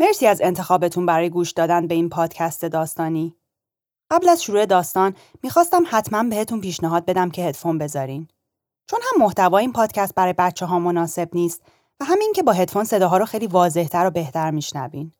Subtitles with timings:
[0.00, 3.34] مرسی از انتخابتون برای گوش دادن به این پادکست داستانی.
[4.10, 8.28] قبل از شروع داستان می‌خواستم حتما بهتون پیشنهاد بدم که هدفون بذارین.
[8.90, 11.62] چون هم محتوای این پادکست برای بچه ها مناسب نیست
[12.00, 15.12] و همین که با هدفون صداها رو خیلی واضحتر و بهتر میشنوین.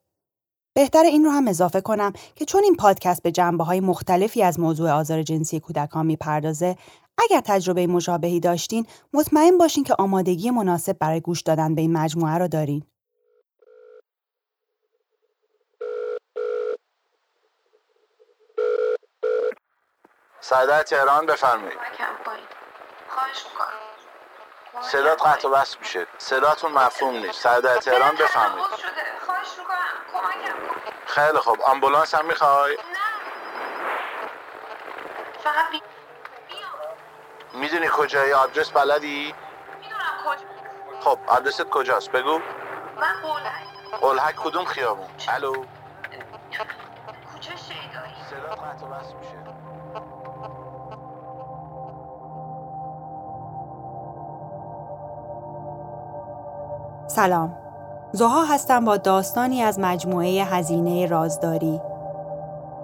[0.75, 4.59] بهتر این رو هم اضافه کنم که چون این پادکست به جنبه های مختلفی از
[4.59, 6.75] موضوع آزار جنسی کودکان می‌پردازه
[7.17, 12.37] اگر تجربه مشابهی داشتین مطمئن باشین که آمادگی مناسب برای گوش دادن به این مجموعه
[12.37, 12.83] را دارین.
[20.41, 21.79] سعادت تهران بفرمایید.
[23.09, 23.67] خواهش می‌کنم.
[24.81, 26.07] صدات قطع و وصل میشه.
[26.17, 27.41] صداتون مفهوم نیست.
[27.41, 28.65] سعادت تهران بفرمایید.
[28.77, 28.89] شده.
[29.25, 29.77] خواهش می‌کنم.
[31.05, 31.61] خیلی خوب.
[31.61, 32.81] آمبولانس هم می‌خوای؟ نه.
[35.43, 35.81] فقط بی...
[36.47, 36.69] بیام.
[37.53, 39.35] می‌دونی کجایی؟ آدرس بلدی؟
[39.81, 41.01] می‌دونم کجا.
[41.01, 42.39] خب آدرست کجاست؟ بگو.
[42.97, 45.65] من بولم قلهک کدوم خیابون؟ الو.
[47.33, 49.58] کوچه شیدایی؟ صدات قطع و وصل میشه.
[57.11, 57.53] سلام.
[58.11, 61.81] زها هستم با داستانی از مجموعه هزینه رازداری.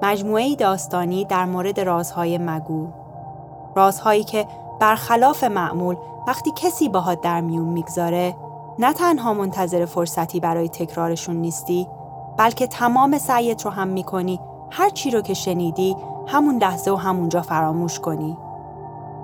[0.03, 2.87] مجموعه داستانی در مورد رازهای مگو.
[3.75, 4.47] رازهایی که
[4.79, 5.95] برخلاف معمول
[6.27, 8.35] وقتی کسی باهات در میون می‌گذاره
[8.79, 11.87] نه تنها منتظر فرصتی برای تکرارشون نیستی
[12.37, 14.39] بلکه تمام سعیت رو هم می‌کنی
[14.71, 15.95] هر چی رو که شنیدی
[16.27, 18.37] همون لحظه و همونجا فراموش کنی.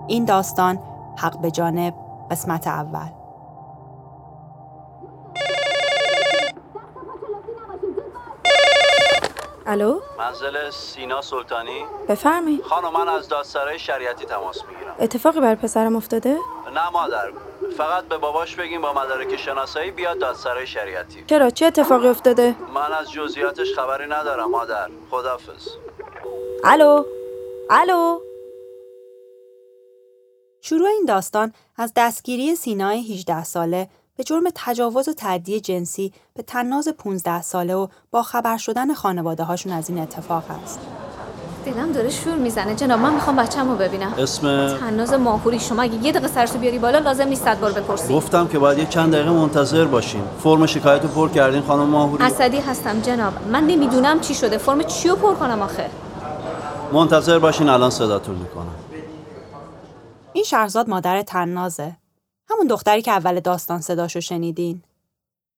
[0.08, 0.80] این داستان
[1.16, 1.94] حق به جانب
[2.32, 3.21] قسمت اول.
[9.72, 11.86] الو؟ منزل سینا سلطانی.
[12.10, 12.62] بفرمایید.
[12.64, 14.96] خانم من از دادسرای شریعتی تماس می‌گیرم.
[15.00, 16.38] اتفاقی بر پسرم افتاده؟
[16.74, 17.32] نه مادر.
[17.78, 21.24] فقط به باباش بگیم با مدارک شناسایی بیاد دادسرای شریعتی.
[21.28, 24.90] چرا؟ چه اتفاقی افتاده؟ من از جزئیاتش خبری ندارم مادر.
[25.12, 25.68] خدافظ
[26.64, 27.04] الو؟
[27.70, 28.20] الو؟
[30.62, 36.44] شروع این داستان از دستگیری سینای 18 ساله به جرم تجاوز و تعدی جنسی به
[36.44, 40.80] تناز 15 ساله و با خبر شدن خانواده هاشون از این اتفاق است.
[41.66, 42.76] دلم داره شور می‌زنه.
[42.76, 44.14] جناب من می‌خوام بچه‌مو ببینم.
[44.18, 48.14] اسم تناز ماهوری شما اگه یه دقیقه سرشو بیاری بالا لازم نیست صد بار بپرسی.
[48.14, 52.24] گفتم که باید یه چند دقیقه منتظر باشین فرم شکایت رو پر کردین خانم ماهوری.
[52.24, 53.34] اسدی هستم جناب.
[53.48, 54.58] من نمی‌دونم چی شده.
[54.58, 55.90] فرم چیو پر کنم آخه؟
[56.94, 58.76] منتظر باشین الان صداتون می‌کنم.
[60.34, 61.96] این شهرزاد مادر تنازه.
[62.52, 64.84] همون دختری که اول داستان صداشو شنیدین.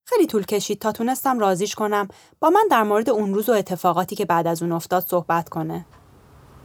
[0.05, 2.07] خیلی طول کشید تا تونستم رازیش کنم
[2.39, 5.85] با من در مورد اون روز و اتفاقاتی که بعد از اون افتاد صحبت کنه.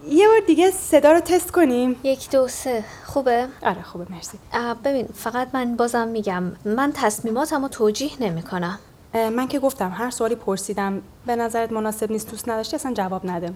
[0.09, 2.01] یه بار دیگه صدا رو تست کنیم.
[2.03, 4.39] یک دو سه خوبه آره خوبه مرسی.
[4.85, 8.79] ببین فقط من بازم میگم من تصمیماتم رو توجیه نمی‌کنم
[9.15, 13.27] اه، من که گفتم هر سوالی پرسیدم به نظرت مناسب نیست دوست نداشتی اصلا جواب
[13.27, 13.53] نده.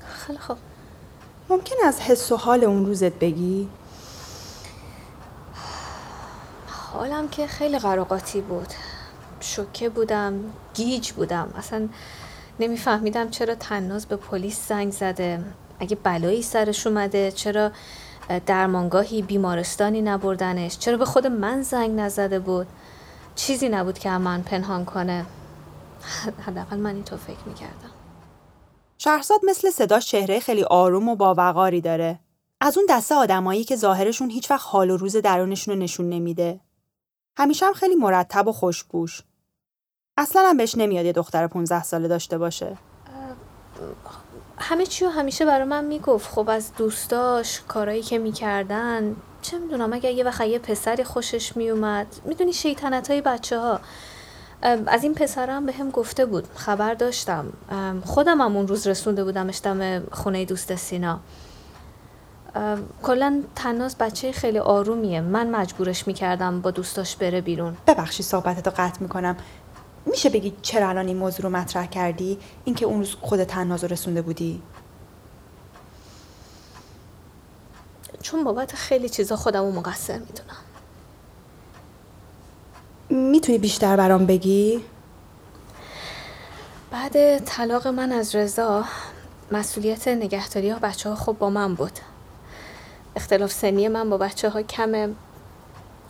[0.00, 0.56] خیلی خوب
[1.48, 3.68] ممکن از حس و حال اون روزت بگی؟
[6.92, 8.66] حالم که خیلی قراقاتی بود.
[9.40, 10.40] شوکه بودم
[10.74, 11.54] گیج بودم.
[11.56, 11.88] اصلا
[12.60, 15.44] نمیفهمیدم چرا تناز به پلیس زنگ زده.
[15.80, 17.70] اگه بلایی سرش اومده چرا
[18.30, 22.66] اه، درمانگاهی بیمارستانی نبردنش؟ چرا به خود من زنگ نزده بود؟
[23.34, 25.26] چیزی نبود که من پنهان کنه.
[26.46, 27.90] حداقل من اینطور فکر می‌کردم.
[28.98, 32.18] شهرزاد مثل صداش چهره خیلی آروم و باوقاری داره.
[32.60, 36.60] از اون دسته آدمایی که ظاهرشون هیچ وقت حال و روز درونشون رو نشون نمیده.
[37.36, 39.22] همیشه هم خیلی مرتب و خوشبوش.
[40.18, 42.76] اصلا هم بهش نمیاد یه دختر 15 ساله داشته باشه.
[44.58, 50.10] همه چی همیشه برای من می‌گفت خب از دوستاش کارایی که می‌کردن چه می‌دونم اگر
[50.10, 53.80] یه وقت یه پسری خوشش میومد می‌دونی شیطنت های بچه ها
[54.62, 57.52] از این پسرم به هم گفته بود خبر داشتم
[58.04, 61.20] خودم هم اون روز رسونده بودمش دم خونه دوست سینا
[63.02, 69.00] کلا تناز بچه خیلی آرومیه من مجبورش می‌کردم با دوستاش بره بیرون ببخشی صحبتتو قطع
[69.00, 69.36] می‌کنم.
[70.06, 73.92] میشه بگی چرا الان این موضوع رو مطرح کردی؟ اینکه اون روز خود تنهاز رو
[73.92, 74.62] رسونده بودی؟
[78.22, 80.56] چون بابت خیلی چیزا خودم رو مقصر می‌دونم
[83.30, 84.84] می‌تونی بیشتر برام بگی؟
[86.90, 88.84] بعد طلاق من از رضا
[89.52, 91.92] مسئولیت نگهداری ها بچه ها خب با من بود
[93.16, 95.08] اختلاف سنی من با بچه ها کمه.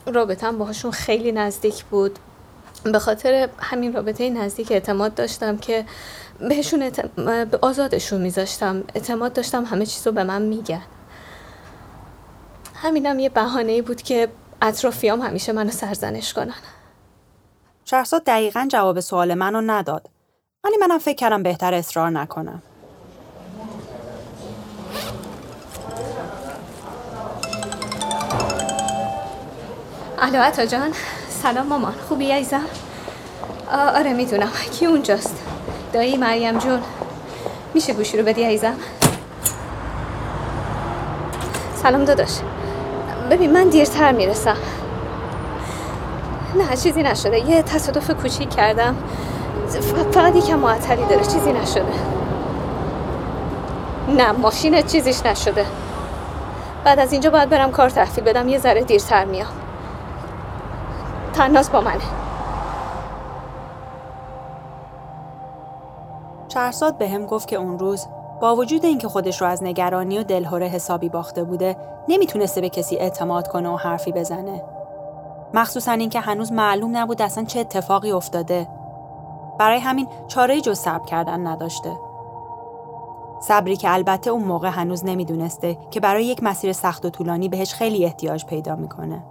[0.06, 2.18] رابطم باهاشون خیلی نزدیک بود.
[2.84, 5.84] به خاطر همین رابطه نزدیک اعتماد داشتم که
[6.40, 8.84] بهشون به آزادشون میذاشتم.
[8.94, 10.82] اعتماد داشتم همه چیز رو به من میگن.
[12.74, 14.28] همینم یه بهانه بود که
[14.62, 16.54] اطرافیام همیشه منو سرزنش کنن.
[17.84, 20.10] شهرزاد دقیقا جواب سوال منو نداد.
[20.64, 22.62] ولی منم فکر کردم بهتر اصرار نکنم.
[30.22, 30.92] الو عطا جان.
[31.28, 32.64] سلام مامان خوبی عزیزم؟
[33.72, 34.50] آره می‌دونم.
[34.72, 35.42] کی اونجاست؟
[35.92, 36.80] دایی مریم جون.
[37.74, 38.74] میشه گوشی رو بدی عزیزم؟
[41.82, 42.38] سلام داداش.
[43.30, 44.56] ببین من دیرتر می‌رسم.
[46.54, 47.38] نه چیزی نشده.
[47.50, 48.96] یه تصادف کوچیک کردم.
[50.12, 51.24] فقط یکم معطلی داره.
[51.24, 51.84] چیزی نشده.
[54.08, 55.66] نه ماشین چیزیش نشده.
[56.84, 58.48] بعد از اینجا باید برم کار تحویل بدم.
[58.48, 59.61] یه ذره دیرتر میام.
[61.32, 62.02] تناس با منه
[66.48, 68.06] شهرزاد به هم گفت که اون روز
[68.40, 71.76] با وجود اینکه خودش رو از نگرانی و دلهوره حسابی باخته بوده
[72.08, 74.62] نمی‌تونسته به کسی اعتماد کنه و حرفی بزنه.
[75.54, 78.68] مخصوصا اینکه هنوز معلوم نبود اصلا چه اتفاقی افتاده.
[79.58, 81.92] برای همین چاره جز صبر کردن نداشته.
[83.40, 87.74] صبری که البته اون موقع هنوز نمی‌دونسته که برای یک مسیر سخت و طولانی بهش
[87.74, 89.22] خیلی احتیاج پیدا می‌کنه.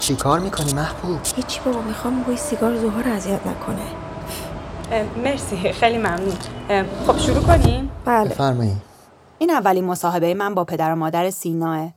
[0.00, 3.86] چی کار می‌کنی محبوب؟ هیچی بابا می‌خوام بوی سیگار زهار اذیت نکنه
[5.24, 6.36] مرسی خیلی ممنون.
[7.06, 8.76] خب شروع کنیم؟ بله بفرمایید
[9.38, 11.92] این اولین مصاحبه من با پدر و مادر سیناه.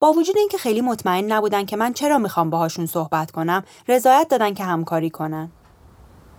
[0.00, 4.54] با وجود اینکه خیلی مطمئن نبودن که من چرا می‌خوام باهاشون صحبت کنم، رضایت دادن
[4.54, 5.50] که همکاری کنن.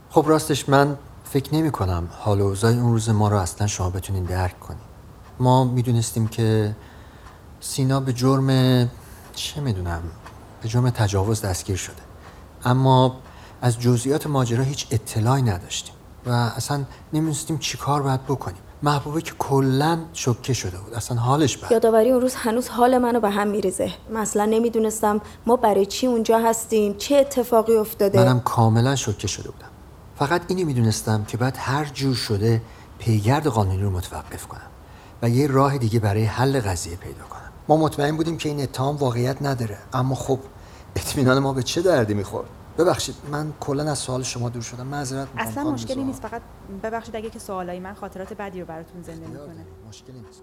[0.09, 3.89] خب راستش من فکر نمی کنم حال و اوضاع اون روز ما رو اصلا شما
[3.89, 4.81] بتونین درک کنیم
[5.39, 6.75] ما می‌دونستیم که
[7.59, 8.47] سینا به جرم
[9.35, 10.01] چه می‌دونم
[10.61, 11.95] به جرم تجاوز دستگیر شده.
[12.65, 13.17] اما
[13.61, 15.93] از جزئیات ماجرا هیچ اطلاعی نداشتیم
[16.25, 16.83] و اصلا
[17.13, 18.61] نمی‌دونستیم چی کار باید بکنیم.
[18.83, 20.93] محبوبه که کلا شوکه شده بود.
[20.93, 21.71] اصلا حالش بد.
[21.71, 23.91] یادآوری اون روز هنوز حال منو به هم میریزه.
[24.13, 28.19] مثلا نمی‌دونستم ما برای چی اونجا هستیم چه اتفاقی افتاده.
[28.19, 29.69] منم کاملا شوکه شده بودم.
[30.19, 32.61] فقط اینو می‌دونستم که باید هر جور شده
[32.99, 34.67] پیگرد قانونی رو متوقف کنم
[35.21, 37.48] و یه راه دیگه برای حل قضیه پیدا کنم.
[37.69, 39.77] ما مطمئن بودیم که این اتهام واقعیت نداره.
[39.93, 40.39] اما خب
[40.95, 44.87] اطمینان ما به چه دردی می‌خورد؟ ببخشید من کلا از سوال شما دور شدم.
[44.87, 45.47] معذرت می‌خوام.
[45.47, 46.03] اصلا مشکلی.
[46.03, 46.41] نیست فقط
[46.83, 49.65] ببخشید اگه که سوالای من خاطرات بدی رو براتون زنده می‌کنه.
[49.89, 50.41] مشکلی نیست.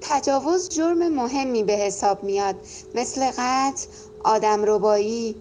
[0.00, 2.56] تجاوز جرم مهمی به حساب میاد
[2.94, 3.86] مثل قتل
[4.24, 5.36] آدم ربایی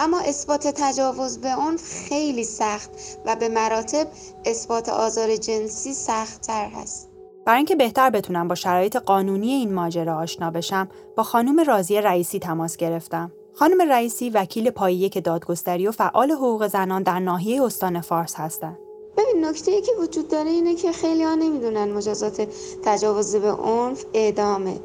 [0.00, 1.78] اما اثبات تجاوز به اون
[2.08, 2.90] خیلی سخت
[3.26, 4.08] و به مراتب
[4.44, 7.09] اثبات آزار جنسی سختتر هست.
[7.50, 12.38] برای اینکه بهتر بتونم با شرایط قانونی این ماجرا آشنا بشم، با خانم راضیه رئیسی
[12.38, 13.32] تماس گرفتم.
[13.54, 18.78] خانم رئیسی وکیل پایه که دادگستری و فعال حقوق زنان در ناحیه استان فارس هستند.
[19.16, 22.48] ببین نکته که وجود داره اینه که خیلی ها نمی‌دونن مجازات
[22.84, 24.80] تجاوز به عنف اعدامه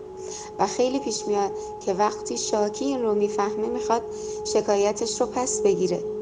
[0.60, 1.52] و خیلی پیش میاد
[1.86, 4.02] که وقتی شاکی این رو می‌فهمه می‌خواد
[4.54, 6.15] شکایتش رو پس بگیره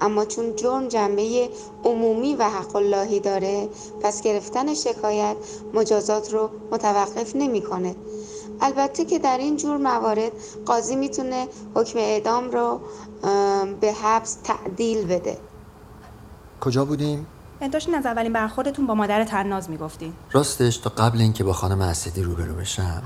[0.00, 1.50] اما چون جرم جنبه
[1.84, 3.68] عمومی و حق اللهی داره
[4.02, 5.36] پس گرفتن شکایت
[5.74, 7.94] مجازات رو متوقف نمی‌کنه.
[8.60, 10.32] البته که در این جور موارد
[10.66, 12.80] قاضی می‌تونه حکم اعدام رو
[13.80, 15.38] به حبس تعدیل بده.
[16.60, 17.26] کجا بودیم؟
[17.72, 20.12] داشتین از اولین برخوردتون با مادر تناز می‌گفتین.
[20.32, 23.02] راستش تا قبل اینکه با خانم اسدی روبرو بشم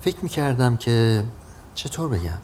[0.00, 1.24] فکر می‌کردم که
[1.74, 2.38] چطور بگم؟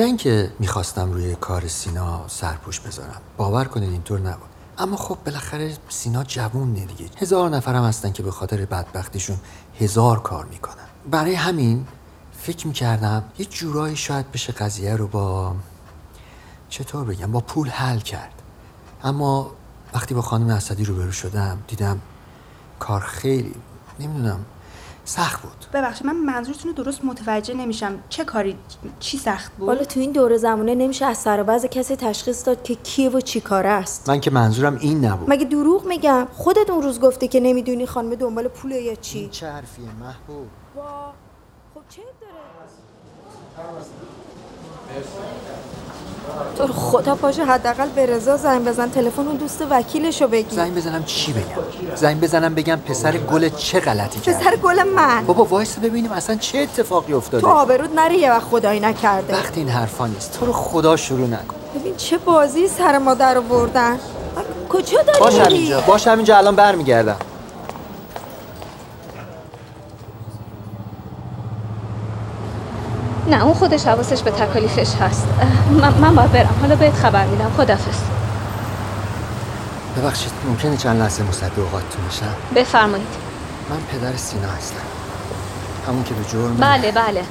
[0.00, 3.20] نه اینکه می‌خواستم روی کار سینا سرپوش بذارم.
[3.36, 4.48] باور کنید اینطور نبود.
[4.78, 7.10] اما خب بالاخره سینا جوونه دیگه.
[7.16, 9.36] هزار نفرم هستن که به خاطر بدبختیشون
[9.80, 10.74] هزار کار می‌کنن.
[11.10, 11.86] برای همین
[12.38, 15.54] فکر می‌کردم یه جورایی شاید بشه قضیه رو با
[16.68, 18.42] چطور بگم با پول حل کرد.
[19.04, 19.50] اما
[19.94, 22.00] وقتی با خانم اسدی روبرو شدم دیدم
[22.78, 23.54] کار خیلی
[23.98, 24.44] نمی‌دونم
[25.04, 25.66] سخت بود.
[25.72, 27.98] ببخشید من منظورتون رو درست متوجه نمیشم.
[28.08, 28.56] چه کاری؟
[28.98, 32.46] چی سخت بود؟ حالا تو این دوره زمانه نمیشه از سر و وضع کسی تشخیص
[32.46, 34.08] داد که کیه و چی کاره است.
[34.08, 35.30] من که منظورم این نبود.
[35.30, 39.30] مگه دروغ میگم؟ خودت اون روز گفتی که نمی‌دونی خانم دنبال پوله یا چی؟ این
[39.30, 41.12] چه حرفیه محبوب؟ وا
[41.74, 42.34] خب چه داره؟
[46.58, 50.56] تو رو خدا پاشو حداقل به رضا زنگ بزن تلفن اون دوست وکیلشو بگیر.
[50.56, 51.44] زنگ بزنم چی بگم؟
[51.94, 55.24] زنگ بزنم بگم پسر گل چه غلطی کرد پسر گل من.
[55.26, 57.40] بابا وایس ببینیم اصلا چه اتفاقی افتاده.
[57.40, 59.34] تو آبرود نری یه وقت خدایی نکرده.
[59.34, 61.56] وقتی این حرفا نیست تو رو خدا شروع نکن.
[61.80, 63.98] ببین چه بازی سر ما در آوردن.
[64.68, 67.16] کجا داری باش؟ همینجا باش همینجا الان برمیگردم.
[73.30, 75.26] نه اون خودش حواسش به تکالیفش هست.
[75.70, 76.54] من, من باید برم.
[76.60, 77.50] حالا بهت خبر میدم.
[77.56, 77.98] خدافز
[79.96, 83.06] ببخشید ممکنه چند لحظه مصد اوقاتتون بشم بفرمایید.
[83.70, 84.76] من پدر سینا هستم.
[85.88, 87.22] همون که به جرم بله بله.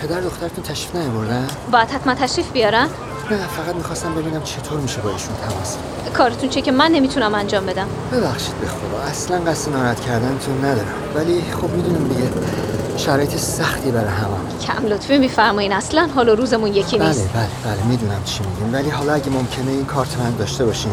[0.00, 2.88] پدر دخترتون تشریف نیاوردن؟ باید حتما تشریف بیارن؟
[3.30, 5.76] نه فقط می‌خواستم ببینم چطور میشه با ایشون تماس
[6.14, 9.02] کارتون چه که من نمی‌تونم انجام بدم؟ ببخشید به خدا.
[9.10, 10.94] اصلا قصد ناراحت کردنتون ندارم.
[11.14, 12.28] ولی خب می‌دونیم دیگه.
[13.04, 14.58] شرایط سختی برای همه.
[14.66, 15.72] کم لطفی میفرمایین.
[15.72, 17.28] اصلا حال و روزمون یکی بله نیست.
[17.32, 18.74] بله بله می‌دونم چی میگین.
[18.74, 20.92] ولی حالا اگه ممکنه این کارت من داشته باشین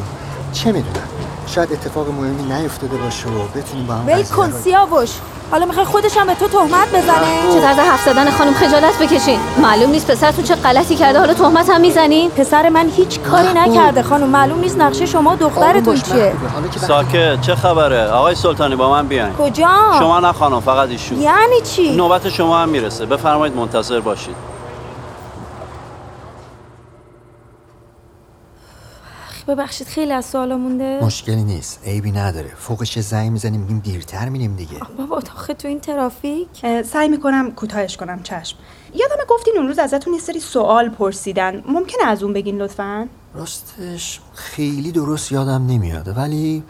[0.54, 1.08] چه می‌دونم؟
[1.56, 5.10] شاید اتفاق مهمی نیفتاده باشه و بتونیم با هم ول قضیه کن سیاوش
[5.52, 7.54] حالا می‌خوای خودش هم به تو تهمت بزنه.
[7.54, 9.40] چه طرز حرف زدن خانم خجالت بکشین.
[9.62, 11.20] معلوم نیست پسرتون چه غلطی کرده.
[11.20, 12.30] حالا تهمت هم می‌زنین.
[12.32, 13.74] پسر من هیچ کاری محبوب.
[13.78, 14.28] نکرده خانم.
[14.30, 16.16] معلوم نیست نقشه شما دخترتون چیه.
[16.16, 16.34] که
[16.68, 19.34] وقتی- ساکت چه خبره؟ آقای سلطانی با من بیاین.
[19.34, 21.22] کجا؟ شما نه خانم فقط ایشون.
[21.22, 23.06] یعنی چی؟ نوبت شما هم می‌رسه.
[23.06, 24.36] بفرمایید منتظر باشید.
[29.50, 31.80] ببخشید خیلی از سوالا مونده؟ مشکلی نیست.
[31.84, 32.56] عیبی نداره.
[32.56, 34.80] فوقش زنگ می‌زنیم میگیم دیرتر میریم دیگه.
[34.98, 36.48] بابا آخه تو این ترافیک؟
[36.86, 38.58] سعی می‌کنم کوتاهش کنم چشم.
[38.94, 41.64] یادم گفتین اون روز ازتون یه سری سوال پرسیدن.
[41.68, 46.64] ممکنه از اون بگین لطفا؟ راستش خیلی درست یادم نمیاده ولی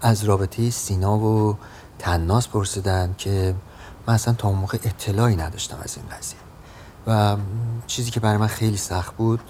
[0.00, 1.56] از رابطه سینا و
[1.98, 3.54] تناس پرسیدن که
[4.06, 6.38] من اصلا تا اون موقع اطلاعی نداشتم از این قضیه.
[7.06, 7.36] و
[7.86, 9.40] چیزی که برای من خیلی سخت بود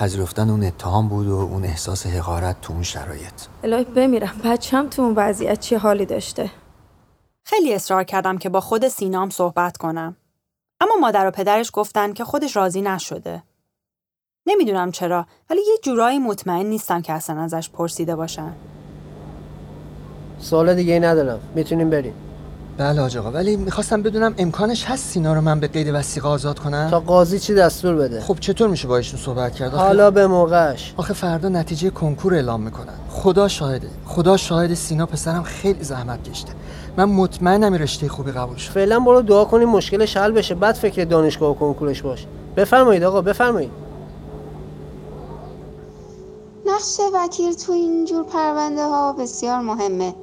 [0.00, 3.32] پذیرفتن اون اتهام بود و اون احساس حقارت تو اون شرایط.
[3.64, 6.50] الهی بمیرم بچم تو اون وضعیت چه حالی داشته؟
[7.44, 10.16] خیلی اصرار کردم که با خود سینام صحبت کنم.
[10.80, 13.42] اما مادر و پدرش گفتن که خودش راضی نشده.
[14.46, 18.52] نمی‌دونم چرا ولی یه جورایی مطمئن نیستم که اصلا ازش پرسیده باشن.
[20.38, 21.40] سوال دیگه ای ندارم.
[21.54, 22.14] می‌تونیم بریم.
[22.80, 23.30] بله حاج آقا.
[23.30, 27.38] ولی می‌خواستم بدونم امکانش هست سینا رو من به قید وسیقه آزاد کنم؟ تا قاضی
[27.38, 30.94] چی دستور بده؟ خب چطور میشه با ایشون صحبت کرد؟ آخه- حالا به موقعش.
[30.96, 32.92] آخه فردا نتیجه کنکور اعلام می‌کنن.
[33.10, 33.88] خدا شاهده.
[34.06, 36.52] خدا شاهد سینا پسرم خیلی زحمت کشته.
[36.96, 38.70] من مطمئنم رشته خوبی قبول شد.
[38.72, 40.54] فعلا برو دعا کنیم مشکلش حل بشه.
[40.54, 42.26] بعد فکر دانشگاه و کنکورش باش.
[42.56, 43.70] بفرمایید آقا بفرمایید.
[46.66, 50.14] نقش وکیل تو اینجور پرونده ها بسیار مهمه.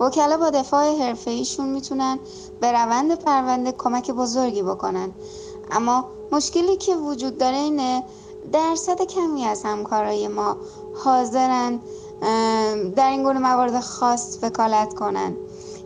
[0.00, 2.18] وکلا با دفاع حرفه ایشون می‌تونن
[2.60, 5.12] به روند پرونده کمک بزرگی بکنن.
[5.70, 8.04] اما مشکلی که وجود داره اینه
[8.52, 10.56] درصد کمی از همکارای ما
[10.94, 11.80] حاضرن
[12.96, 15.36] در این گونه موارد خاص وکالت کنن.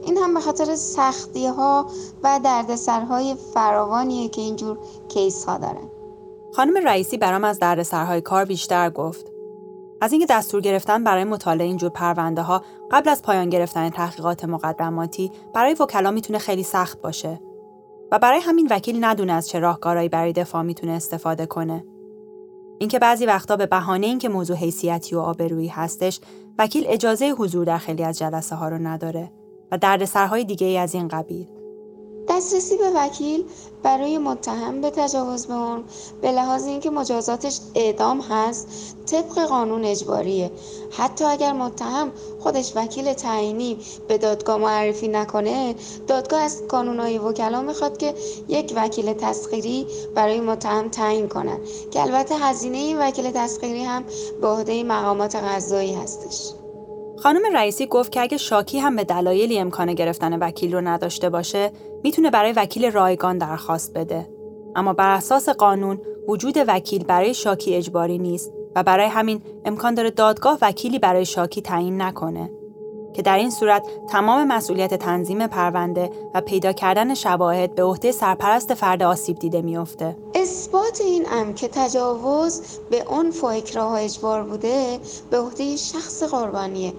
[0.02, 1.86] این هم به خاطر سختی ها
[2.22, 5.90] و دردسرهای فراوانیه که اینجور کیس ها دارن.
[6.52, 9.37] خانم رئیسی برام از دردسرهای کار بیشتر گفت.
[10.00, 15.32] از اینکه دستور گرفتن برای مطالعه اینجور پرونده ها قبل از پایان گرفتن تحقیقات مقدماتی
[15.54, 17.40] برای وکلا می‌تونه خیلی سخت باشه
[18.12, 21.84] و برای همین وکیل ندونه از چه راهکارهایی برای دفاع می‌تونه استفاده کنه.
[22.78, 26.20] اینکه بعضی وقتا به بهانه اینکه موضوع حیثیتی و آبرویی هستش
[26.58, 29.32] وکیل اجازه حضور در خیلی از جلسه ها رو نداره
[29.72, 31.57] و دردسرهای دیگه ای از این قبیل.
[32.28, 33.44] دسترسی به وکیل
[33.82, 35.84] برای متهم به تجاوز به اون
[36.22, 38.68] به لحاظ اینکه مجازاتش اعدام هست
[39.06, 40.50] طبق قانون اجباریه.
[40.90, 45.74] حتی اگر متهم خودش وکیل تعیینی به دادگاه معرفی نکنه
[46.06, 48.14] دادگاه از قانونهای وکلا می‌خواد که
[48.48, 51.58] یک وکیل تسخیری برای متهم تعیین کنن
[51.90, 54.04] که البته هزینه این وکیل تسخیری هم
[54.40, 56.57] به عهده مقامات قضایی هستش.
[57.22, 61.72] خانم رئیسی گفت که اگه شاکی هم به دلایلی امکان گرفتن وکیل رو نداشته باشه
[62.02, 64.28] می‌تونه برای وکیل رایگان درخواست بده.
[64.76, 70.10] اما بر اساس قانون وجود وکیل برای شاکی اجباری نیست و برای همین امکان داره
[70.10, 72.50] دادگاه وکیلی برای شاکی تعیین نکنه.
[73.18, 78.74] که در این صورت تمام مسئولیت تنظیم پرونده و پیدا کردن شواهد به عهده سرپرست
[78.74, 80.16] فرد آسیب دیده میافته.
[80.34, 83.46] اثبات این امر که تجاوز به عنف و
[83.78, 84.98] اجبار بوده
[85.30, 86.92] به عهده شخص قربانیه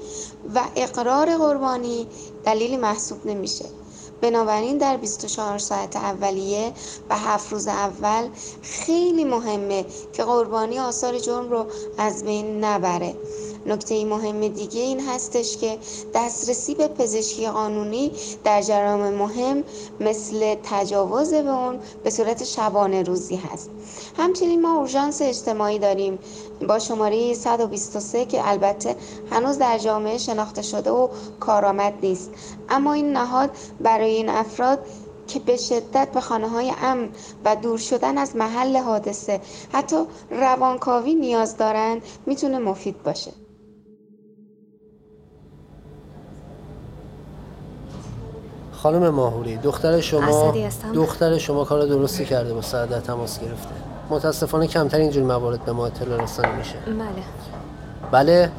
[0.56, 2.08] و اقرار قربانی
[2.46, 3.66] دلیلی محسوب نمیشه.
[4.22, 6.74] بنابراین در 24 ساعت اولیه
[7.10, 8.28] و هفت روز اول
[8.62, 11.66] خیلی مهمه که قربانی آثار جرم رو
[11.98, 13.16] از بین نبره.
[13.66, 15.78] نکته مهم دیگه این هستش که
[16.14, 18.12] دسترسی به پزشکی قانونی
[18.44, 19.64] در جرائم مهم
[20.00, 23.70] مثل تجاوز به اون به صورت شبانه روزی هست.
[24.18, 26.20] همچنین ما اورژانس اجتماعی داریم.
[26.68, 28.96] با شماره 123 که البته
[29.32, 31.08] هنوز در جامعه شناخته شده و
[31.40, 32.32] کارآمد نیست.
[32.70, 33.50] اما این نهاد
[33.80, 34.80] برای این افراد
[35.28, 37.10] که به شدت به خانه های امن
[37.46, 39.42] و دور شدن از محل حادثه
[39.74, 43.32] حتی روانکاوی نیاز دارند می‌تونه مفید باشه.
[48.84, 50.54] خانم ماهوری دختر شما.
[50.94, 53.70] دختر شما کار درستی کرده با سعادت تماس گرفته.
[54.10, 56.76] متاسفانه کمتر اینجور موارد به ما اطلاع رسانی میشه.
[56.86, 57.24] بله.
[58.12, 58.52] بله؟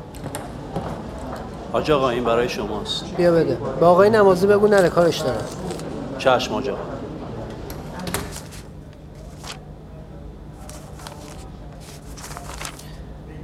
[1.72, 3.04] حاج آقا این برای شماست.
[3.16, 3.58] بیا بده.
[3.80, 5.44] به آقای نمازی بگو نره کارش دارم.
[6.18, 6.70] چشم آقا.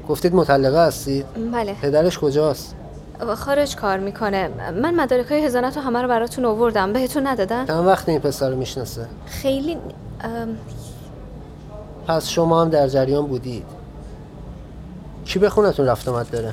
[0.08, 1.74] گفتید مطلقه هستید؟ بله.
[1.82, 2.74] پدرش کجاست؟
[3.36, 4.48] خارج کار می‌کنه.
[4.82, 6.92] من مدارک های هزانت رو همه رو براتون آوردم.
[6.92, 9.76] بهتون ندادن؟ چند وقت این پسر رو می‌شناسه؟ خیلی
[10.20, 10.48] ام،
[12.06, 13.64] پس شما هم در جریان بودید.
[15.24, 16.52] کی به خونتون رفت آمد داره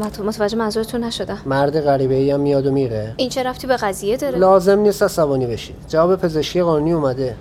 [0.00, 3.14] مت- متوجه منظورتون نشدم مرد غریبه ای هم میاد و میره.
[3.16, 5.76] این چه رفتی به قضیه داره؟ لازم نیست عصبانی بشید.
[5.88, 7.36] جواب پزشکی قانونی اومده.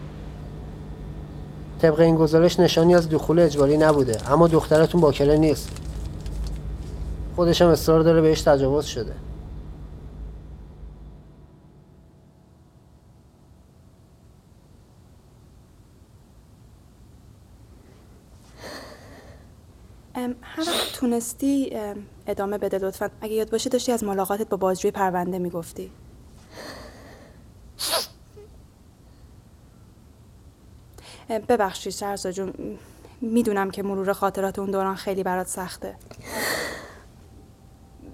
[1.81, 4.17] طبق این گزارش نشانی از دخول اجباری نبوده.
[4.31, 5.69] اما دخترتون باکره نیست.
[7.37, 9.15] خودش هم اصرار داره بهش تجاوز شده.
[20.41, 23.09] هر تونستی ام، ادامه بده لطفا.
[23.21, 25.91] اگه یاد باشه داشتی از ملاقاتت با بازجوی پرونده می‌گفتی.
[31.49, 32.53] ببخشید شهرزاد جون.
[33.21, 35.95] می‌دونم که مرور خاطرات اون دوران خیلی برات سخته.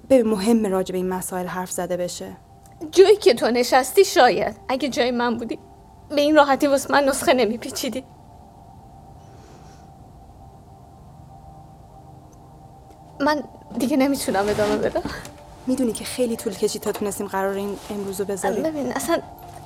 [0.10, 2.32] ببین مهم راجع به این مسائل حرف زده بشه.
[2.92, 4.56] جایی که تو نشستی شاید.
[4.68, 5.60] اگه جای من بودی
[6.10, 8.04] به این راحتی واسه من نسخه نمیپیچیدی.
[13.20, 13.44] من
[13.78, 15.02] دیگه نمی‌تونم ادامه بدم.
[15.68, 18.64] می‌دونی که خیلی طول کشید تا تونستیم قرار این امروزو بذاریم.
[18.64, 19.18] ببین اصلا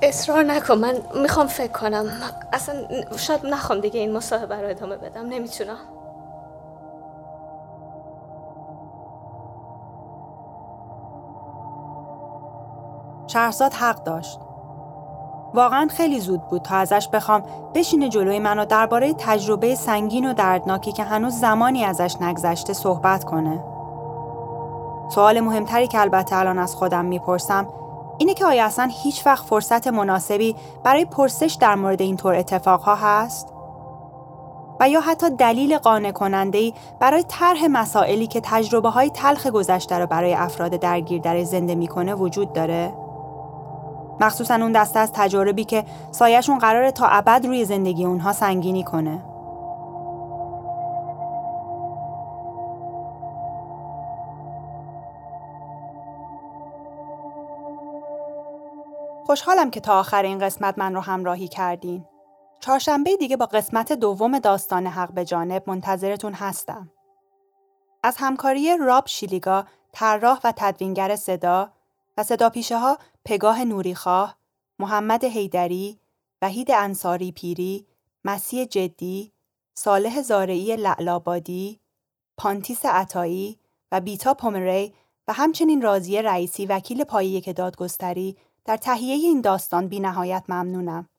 [0.01, 0.77] اصرار نکن.
[0.77, 2.11] من می‌خوام فکر کنم.
[2.53, 5.25] اصلا شاید نخوام دیگه این مصاحبه رو ادامه بدم.
[5.25, 5.77] نمی‌تونم.
[13.37, 14.39] شهرزاد حق داشت.
[15.53, 20.33] واقعا خیلی زود بود تا ازش بخوام بشینه جلوی من و درباره تجربه سنگین و
[20.33, 23.63] دردناکی که هنوز زمانی ازش نگذشته صحبت کنه.
[25.09, 27.67] سوال مهمتری که البته الان از خودم می‌پرسم
[28.17, 33.53] اینه که آیا اصلا هیچ وقت فرصت مناسبی برای پرسش در مورد اینطور اتفاقها هست؟
[34.79, 40.05] و یا حتی دلیل قانع کننده برای طرح مسائلی که تجربه های تلخ گذشته رو
[40.07, 43.06] برای افراد درگیر در زنده می‌کنه وجود داره؟
[44.19, 49.23] مخصوصا اون دسته از تجاربی که سایهشون قراره تا ابد روی زندگی اونها سنگینی کنه.
[59.25, 62.05] خوشحالم که تا آخر این قسمت من رو همراهی کردین.
[62.59, 66.89] چهارشنبه دیگه با قسمت دوم داستان حق به جانب منتظرتون هستم.
[68.03, 71.69] از همکاری راب شیلیگا، طراح و تدوینگر صدا
[72.17, 74.37] و صدا پیشه ها پگاه نوریخواه،
[74.79, 75.99] محمد حیدری،
[76.41, 77.87] وحید انصاری پیری،
[78.25, 79.31] مسیح جدی،
[79.77, 81.79] صالح زارعی لعلابادی،
[82.37, 83.59] پانتیس عطایی
[83.91, 84.93] و بیتا پومری
[85.27, 91.09] و همچنین راضیه رئیسی وکیل پایه که دادگستری در تهیه این داستان بی نهایت ممنونم.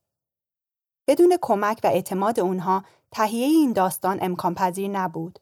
[1.08, 5.38] بدون کمک و اعتماد اونها تهیه این داستان امکان پذیر نبود.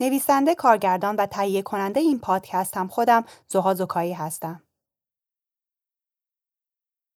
[0.00, 4.62] نویسنده، کارگردان و تهیه کننده این پادکست هم خودم زها زکایی هستم.